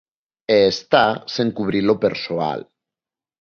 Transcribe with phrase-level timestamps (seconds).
[0.55, 1.05] E está
[1.35, 2.59] sen cubrir o persoal.